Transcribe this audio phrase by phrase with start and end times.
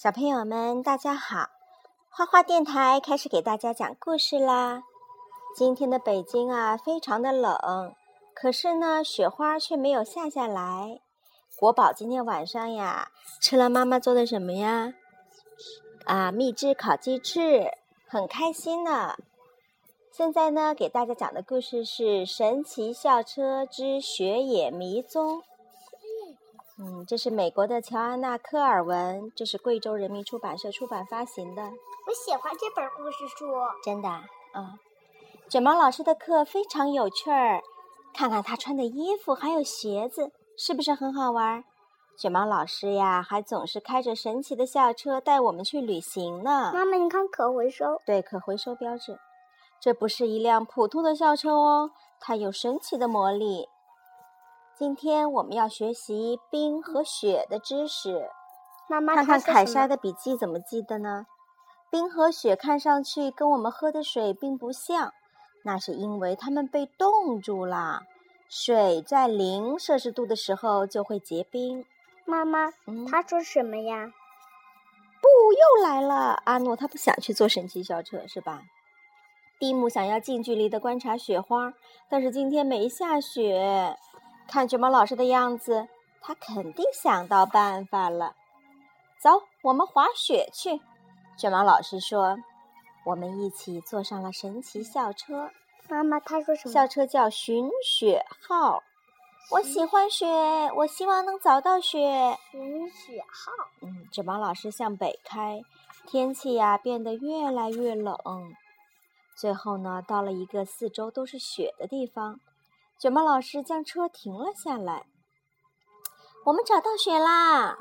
[0.00, 1.48] 小朋友们，大家好！
[2.08, 4.84] 花花电台开始给大家讲故事啦。
[5.56, 7.96] 今天的北京啊，非常的冷，
[8.32, 11.00] 可是呢，雪花却没有下下来。
[11.56, 14.94] 国宝今天晚上呀，吃了妈妈做的什么呀？
[16.04, 17.68] 啊，秘制烤鸡翅，
[18.06, 19.16] 很开心呢。
[20.12, 25.38] 现在呢，给大家讲的故事是《神奇校车之雪野迷踪》。
[26.80, 31.62] 嗯，这是美国的乔安娜·科尔文，这是贵州人民出版社出版发行的。
[31.62, 33.46] 我喜欢这本故事书。
[33.82, 34.08] 真的，
[34.54, 34.78] 嗯，
[35.50, 37.60] 卷毛老师的课非常有趣儿，
[38.14, 41.64] 看看他穿的衣服还有鞋子，是不是很好玩？
[42.16, 46.70] 卷毛老师呀，还总是开着神奇的校车带我们去旅行呢。
[46.72, 48.00] 妈妈，你看可回收。
[48.06, 49.18] 对，可回收标志。
[49.80, 53.68] 这不是一辆普通的校车哦，它有神奇的魔力。
[54.78, 58.30] 今天我们要学习冰和雪的知识。
[58.88, 61.26] 妈妈，看看凯莎的笔记怎么记的呢？
[61.90, 65.12] 冰和雪看上去跟我们喝的水并不像，
[65.64, 68.04] 那是因为它们被冻住了。
[68.48, 71.84] 水在零摄氏度的时候就会结冰。
[72.24, 72.72] 妈妈，
[73.10, 74.12] 他说什么呀？
[75.20, 76.40] 不，又来了。
[76.44, 78.62] 阿诺他不想去坐神奇校车是吧？
[79.58, 81.74] 蒂姆想要近距离的观察雪花，
[82.08, 83.98] 但是今天没下雪。
[84.48, 85.86] 看卷毛老师的样子，
[86.22, 88.34] 他肯定想到办法了。
[89.20, 90.80] 走，我们滑雪去。
[91.36, 92.38] 卷毛老师说
[93.04, 95.50] ：“我们一起坐上了神奇校车。”
[95.88, 96.72] 妈妈，他说什么？
[96.72, 98.82] 校车叫寻雪号。
[99.50, 100.26] 我喜欢雪，
[100.76, 102.36] 我希望能找到雪。
[102.50, 103.52] 寻雪号。
[103.82, 105.62] 嗯，卷毛老师向北开，
[106.06, 108.16] 天气呀变得越来越冷。
[109.34, 112.40] 最后呢，到了一个四周都是雪的地方。
[112.98, 115.06] 卷毛老师将车停了下来。
[116.44, 117.78] 我们找到雪啦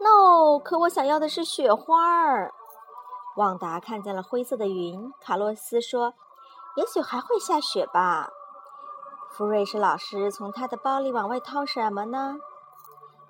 [0.00, 2.54] ！No，可我想要的是雪花儿。
[3.36, 5.12] 旺达看见了灰色的云。
[5.20, 6.14] 卡洛斯说
[6.76, 8.30] ：“也许还会下雪吧。”
[9.36, 12.36] 福瑞斯老师从他的包里往外掏什么呢？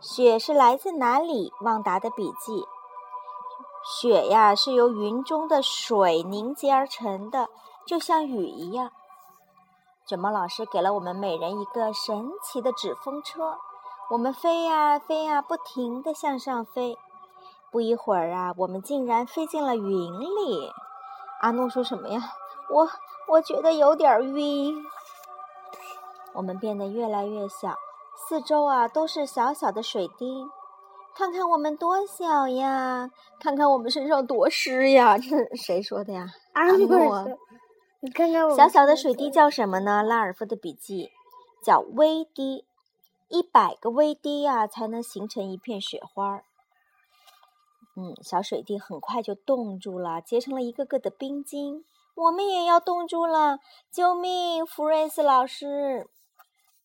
[0.01, 1.53] 雪是来自哪里？
[1.63, 2.65] 旺达的笔记：
[4.01, 7.49] 雪呀，是由云中的水凝结而成的，
[7.85, 8.93] 就像雨一样。
[10.07, 13.59] 卷毛老师给了我们每人一个神奇的纸风车，
[14.09, 16.97] 我们飞呀飞呀，不停地向上飞。
[17.73, 20.71] 不一会儿啊，我们竟然飞进了云里。
[21.41, 22.23] 阿诺说什么呀？
[22.71, 22.89] 我
[23.27, 24.77] 我觉得有点晕。
[26.35, 27.75] 我们变得越来越小，
[28.29, 30.47] 四周啊都是小小的水滴。
[31.17, 33.11] 看看我们多小呀！
[33.41, 35.19] 看看我们身上多湿呀！
[35.19, 36.27] 这 谁说的呀？
[36.53, 37.27] 阿诺。
[38.01, 40.03] 你看看我小小的水滴叫什么呢？
[40.03, 41.11] 拉尔夫的笔记
[41.63, 42.67] 叫微滴，
[43.29, 46.43] 一百个微滴呀才能形成一片雪花。
[47.97, 51.85] 嗯，小水滴很快就冻住了，结成了一个个的冰晶。
[52.15, 53.59] 我们也要冻住了！
[53.91, 56.09] 救命，福瑞斯老师！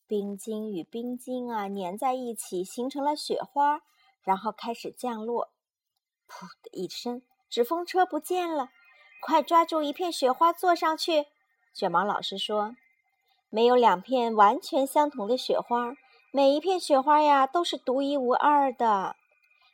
[0.06, 3.82] 冰晶与冰晶啊粘在一起，形成了雪花，
[4.22, 5.50] 然后开始降落。
[6.28, 8.70] 噗的一声，纸风车不见了。
[9.22, 11.26] 快抓住一片雪花坐上去！
[11.72, 12.74] 卷毛老师说
[13.50, 15.92] ：“没有两片完全相同的雪花，
[16.32, 19.14] 每一片雪花呀都是独一无二的。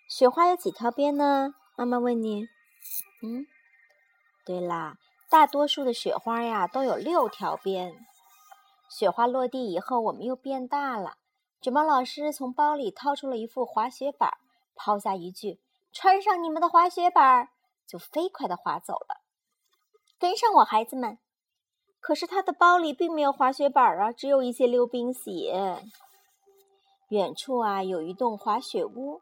[0.06, 2.42] 雪花有几条边呢？”妈妈问你。
[3.22, 3.47] 嗯，
[4.44, 4.98] 对啦，
[5.31, 8.04] 大多数的雪花呀都有六条边。
[8.91, 11.14] 雪花落地以后，我们又变大了。
[11.62, 14.31] 卷毛老师从包里掏出了一副滑雪板，
[14.76, 15.58] 抛下一句
[15.91, 17.48] ：“穿上你们的滑雪板！”
[17.88, 19.22] 就飞快地滑走了。
[20.21, 21.17] 跟上我，孩子们！
[22.01, 25.81] 可是他的包里并没有滑雪板啊，只有一些溜冰鞋。
[27.11, 29.21] 远处啊，有一栋滑雪屋，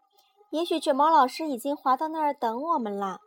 [0.50, 3.18] 也许卷毛老师已经滑到那儿等我们了。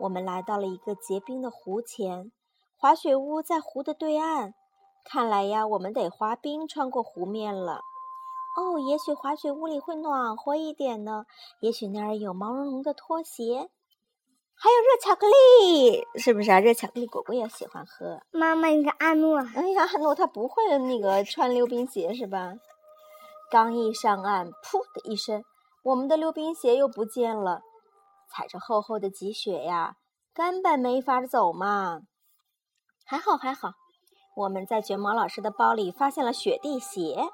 [0.00, 2.32] 我们来到了一个结冰的湖前，
[2.76, 4.54] 滑雪屋在湖的对岸。
[5.04, 7.82] 看来呀，我们得滑冰穿过湖面了。
[8.56, 11.24] 哦，也许滑雪屋里会暖和一点呢。
[11.60, 13.70] 也许那儿有毛茸茸的拖鞋。
[14.62, 16.60] 还有热巧克力，是不是啊？
[16.60, 18.20] 热巧克力果果也喜欢喝。
[18.30, 19.38] 妈妈，你看阿诺。
[19.38, 22.52] 哎呀，阿诺他不会那个穿溜冰鞋是吧？
[23.50, 25.42] 刚一上岸，噗的一声，
[25.82, 27.62] 我们的溜冰鞋又不见了。
[28.28, 29.94] 踩着厚厚的积雪呀，
[30.34, 32.02] 根本没法走嘛。
[33.06, 33.70] 还好还好，
[34.36, 37.30] 我们在卷毛老师的包里发现了雪地鞋，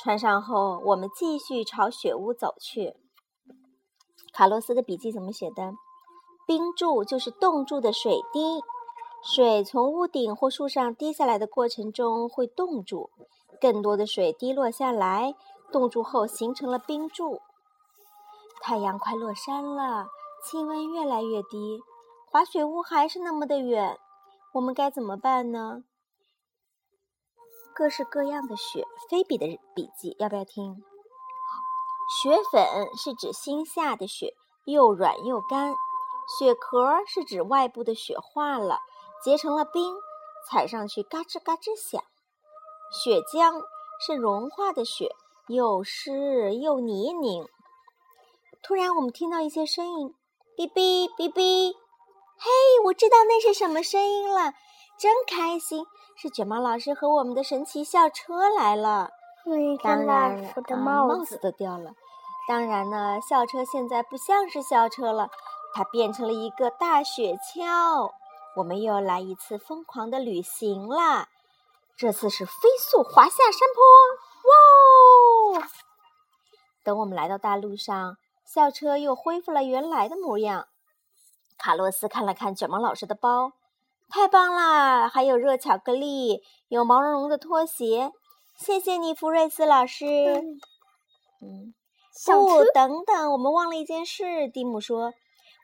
[0.00, 2.94] 穿上后，我们继续朝雪屋走去。
[4.32, 5.72] 卡洛斯的笔记怎么写的？
[6.50, 8.60] 冰柱就是冻住的水滴，
[9.22, 13.08] 水从屋顶或树上滴下来的过程中会冻住，
[13.60, 15.36] 更多的水滴落下来，
[15.70, 17.40] 冻住后形成了冰柱。
[18.60, 20.08] 太阳快落山了，
[20.44, 21.78] 气温越来越低，
[22.32, 23.96] 滑雪屋还是那么的远，
[24.54, 25.84] 我们该怎么办呢？
[27.72, 30.82] 各式各样的雪，菲比的笔记要不要听？
[32.20, 35.72] 雪粉是指新下的雪，又软又干；
[36.38, 38.78] 雪壳是指外部的雪化了，
[39.24, 39.96] 结成了冰，
[40.48, 42.00] 踩上去嘎吱嘎吱响；
[42.92, 43.62] 雪浆
[44.06, 45.10] 是融化的雪，
[45.48, 47.44] 又湿又泥泞。
[48.62, 50.14] 突然，我们听到一些声音，
[50.56, 51.72] 哔哔哔哔，
[52.38, 52.50] 嘿，
[52.84, 54.52] 我知道那是什么声音了，
[54.98, 55.84] 真开心！
[56.16, 59.08] 是卷毛老师和我们的神奇校车来了。
[59.82, 61.92] 当然，我的帽子都掉了。
[62.46, 65.30] 当然呢，校车现在不像是校车了，
[65.72, 68.10] 它变成了一个大雪橇。
[68.56, 71.28] 我们又来一次疯狂的旅行啦！
[71.96, 73.68] 这次是飞速滑下山
[75.52, 75.68] 坡，哇！
[76.82, 78.16] 等我们来到大路上。
[78.44, 80.66] 校车又恢复了原来的模样。
[81.56, 83.52] 卡洛斯看了看卷毛老师的包，
[84.08, 85.08] 太棒啦！
[85.08, 88.10] 还有热巧克力，有毛茸茸的拖鞋。
[88.56, 90.04] 谢谢你，福瑞斯老师。
[91.40, 91.72] 嗯，
[92.26, 94.48] 不，等等，我们忘了一件事。
[94.48, 95.12] 蒂姆说：“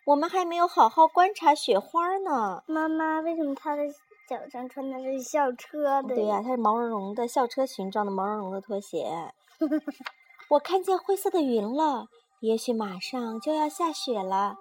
[0.07, 3.83] 我们还没有好好观察雪花呢。”妈妈，为什么他的
[4.29, 6.15] 脚上穿的是校车的？
[6.15, 9.35] 对呀，它是毛茸茸的校车形状的毛茸茸的拖鞋。
[10.51, 12.07] 我看见灰色的云了。
[12.41, 14.57] 也许马上就要下雪了。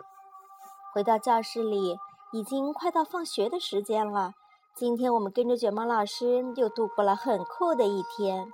[0.94, 1.98] 回到教室里，
[2.32, 4.32] 已经快到放学的时间了。
[4.74, 8.52] 今天我们跟着卷毛老师又度过了很酷的一天。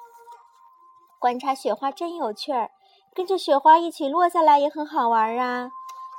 [1.19, 2.71] 观察雪花真有趣儿，
[3.15, 5.69] 跟着雪花一起落下来也很好玩啊。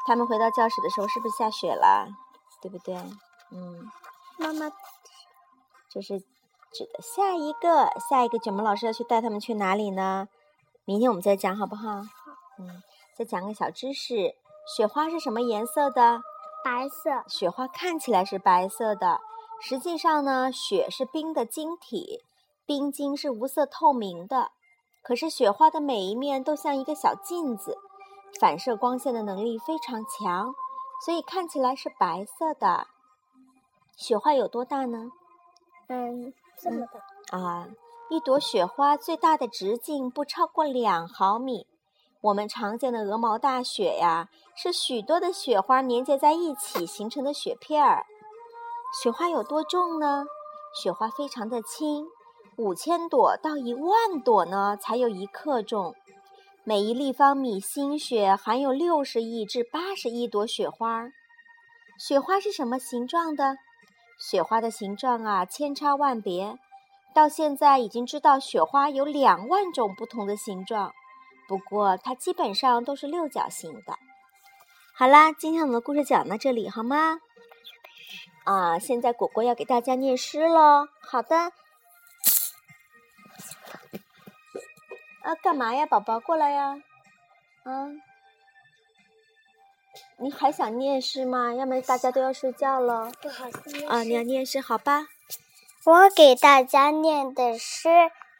[0.07, 2.09] 他们回到教室的时候，是不是下雪了？
[2.61, 2.95] 对不对？
[3.51, 3.91] 嗯。
[4.39, 4.73] 妈妈，
[5.89, 6.21] 这是
[6.73, 10.29] 指的下一个，下一个卷毛老师要去带他们去哪里呢？
[10.85, 12.03] 明天我们再讲，好不好？
[12.59, 12.83] 嗯。
[13.15, 14.35] 再讲个小知识：
[14.75, 16.23] 雪花是什么颜色的？
[16.65, 17.23] 白色。
[17.29, 19.21] 雪花看起来是白色的，
[19.61, 22.25] 实际上呢，雪是冰的晶体，
[22.65, 24.51] 冰晶是无色透明的。
[25.03, 27.77] 可是雪花的每一面都像一个小镜子，
[28.41, 30.55] 反射光线的能力非常强，
[31.05, 32.87] 所以看起来是白色的。
[33.97, 35.13] 雪花有多大呢？
[35.89, 37.39] 嗯，这么大。
[37.39, 37.69] 啊，
[38.09, 41.67] 一朵雪花最大的直径不超过两毫米。
[42.23, 48.07] 我们常见的鹅毛大雪呀，是许多的雪花粘结在一起形成的雪片儿。
[49.03, 50.25] 雪花有多重呢？
[50.75, 52.07] 雪花非常的轻，
[52.57, 55.95] 五千朵到一万朵呢才有一克重。
[56.65, 61.09] 每一立方米新雪含有六十亿至八十亿朵雪花。
[61.99, 63.57] 雪花是什么形状的？
[64.17, 66.57] 雪花的形状啊，千差万别。
[67.13, 70.93] 到现在已经知道雪花有两万种不同的形状。
[71.49, 73.99] 不过它基本上都是六角形的。
[74.95, 77.19] 好啦，今天我们的故事讲到这里，好吗？
[78.45, 80.87] 啊，现在果果要给大家念诗喽。
[81.01, 81.51] 好的。
[85.23, 86.21] 啊，干嘛呀，宝宝？
[86.21, 86.77] 过来呀。
[87.65, 87.89] 啊。
[90.19, 91.53] 你还想念诗吗？
[91.55, 93.11] 要不然大家都要睡觉了。
[93.21, 95.07] 不好意啊，你要念诗，好吧？
[95.85, 97.89] 我给大家念的诗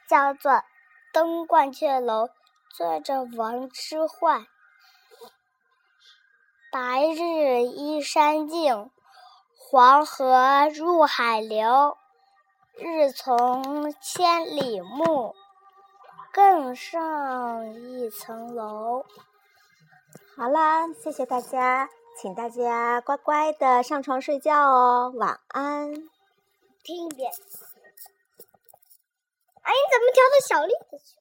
[0.09, 0.53] 叫做
[1.13, 2.27] 《登鹳雀楼》。
[2.75, 4.47] 作者王之涣。
[6.71, 8.91] 白日依山尽，
[9.59, 11.99] 黄河入海流。
[12.79, 15.35] 日从千里目，
[16.33, 19.05] 更上一层楼。
[20.35, 25.93] 好啦，谢谢大家，请大家乖乖的上床睡觉哦，晚安。
[26.83, 27.31] 听一遍。
[29.61, 31.17] 哎，你怎么调到小丽的去？